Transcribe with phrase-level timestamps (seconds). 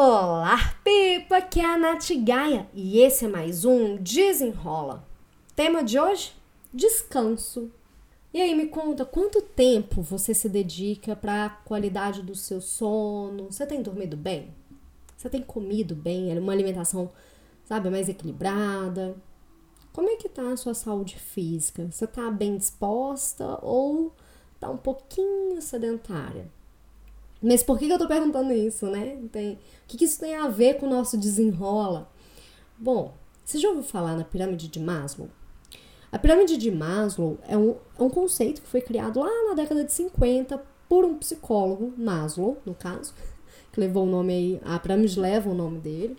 [0.00, 5.04] Olá, Pipa, que é a Nath Gaia e esse é mais um Desenrola.
[5.56, 6.34] Tema de hoje?
[6.72, 7.68] Descanso.
[8.32, 13.50] E aí, me conta quanto tempo você se dedica para a qualidade do seu sono?
[13.50, 14.54] Você tem dormido bem?
[15.16, 16.30] Você tem comido bem?
[16.30, 17.10] É uma alimentação,
[17.64, 19.16] sabe, mais equilibrada?
[19.92, 21.90] Como é que tá a sua saúde física?
[21.90, 24.14] Você tá bem disposta ou
[24.60, 26.56] tá um pouquinho sedentária?
[27.42, 29.16] Mas por que, eu tô perguntando isso, né?
[29.30, 32.10] Tem, o que, que isso tem a ver com o nosso desenrola?
[32.76, 35.28] Bom, você já ouviu falar na pirâmide de Maslow?
[36.10, 39.84] A pirâmide de Maslow é um, é um conceito que foi criado lá na década
[39.84, 43.14] de 50 por um psicólogo, Maslow, no caso,
[43.72, 46.16] que levou o nome aí, a pirâmide leva o nome dele.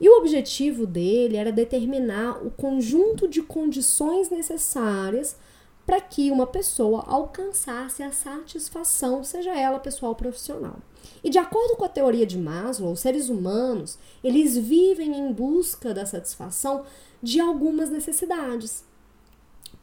[0.00, 5.36] E o objetivo dele era determinar o conjunto de condições necessárias
[5.84, 10.76] para que uma pessoa alcançasse a satisfação, seja ela pessoal ou profissional.
[11.24, 15.92] E de acordo com a teoria de Maslow, os seres humanos, eles vivem em busca
[15.92, 16.84] da satisfação
[17.22, 18.84] de algumas necessidades.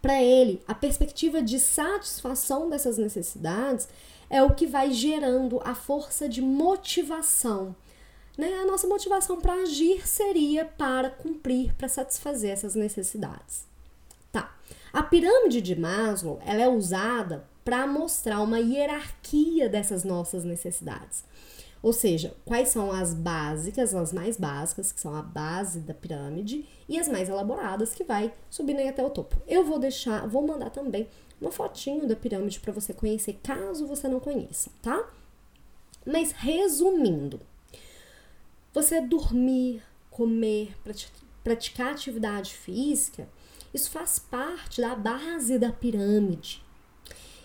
[0.02, 3.88] Para ele, a perspectiva de satisfação dessas necessidades
[4.30, 7.76] é o que vai gerando a força de motivação.
[8.38, 8.54] Né?
[8.62, 13.66] A nossa motivação para agir seria para cumprir, para satisfazer essas necessidades.
[14.32, 14.56] Tá.
[14.92, 21.24] A pirâmide de Maslow ela é usada para mostrar uma hierarquia dessas nossas necessidades.
[21.82, 26.66] Ou seja, quais são as básicas, as mais básicas, que são a base da pirâmide,
[26.90, 29.42] e as mais elaboradas, que vai subindo até o topo.
[29.48, 31.08] Eu vou deixar, vou mandar também
[31.40, 35.10] uma fotinho da pirâmide para você conhecer, caso você não conheça, tá?
[36.06, 37.40] Mas resumindo,
[38.74, 40.76] você dormir, comer,
[41.44, 43.28] praticar atividade física
[43.74, 46.64] isso faz parte da base da pirâmide.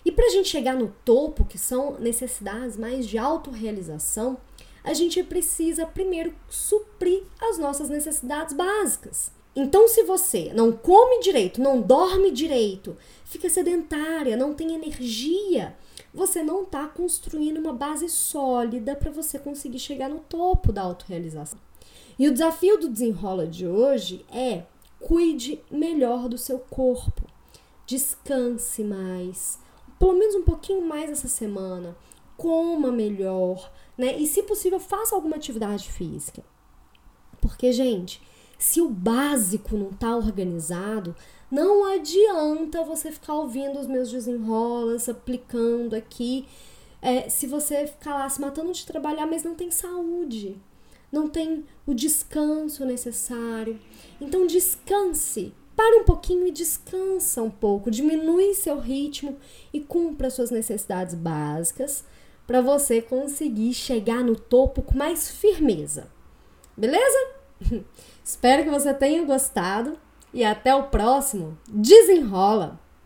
[0.04, 4.36] E para a gente chegar no topo, que são necessidades mais de autorrealização,
[4.82, 9.32] a gente precisa primeiro suprir as nossas necessidades básicas.
[9.56, 15.74] Então, se você não come direito, não dorme direito, fica sedentária, não tem energia,
[16.12, 21.58] você não está construindo uma base sólida para você conseguir chegar no topo da autorrealização.
[22.18, 24.64] E o desafio do desenrola de hoje é
[25.04, 27.26] Cuide melhor do seu corpo.
[27.86, 29.58] Descanse mais.
[29.98, 31.94] Pelo menos um pouquinho mais essa semana.
[32.38, 34.16] Coma melhor, né?
[34.16, 36.42] E se possível, faça alguma atividade física.
[37.38, 38.22] Porque, gente,
[38.58, 41.14] se o básico não tá organizado,
[41.50, 46.48] não adianta você ficar ouvindo os meus desenrolas, aplicando aqui.
[47.02, 50.58] É, se você ficar lá se matando de trabalhar, mas não tem saúde
[51.10, 53.78] não tem o descanso necessário.
[54.20, 59.36] Então descanse, para um pouquinho e descansa um pouco, diminui seu ritmo
[59.72, 62.04] e cumpra suas necessidades básicas
[62.46, 66.08] para você conseguir chegar no topo com mais firmeza.
[66.76, 67.28] Beleza?
[68.22, 69.98] Espero que você tenha gostado
[70.32, 71.56] e até o próximo.
[71.68, 72.83] Desenrola!